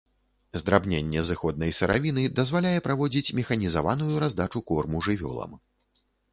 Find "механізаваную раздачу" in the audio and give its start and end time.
3.43-4.65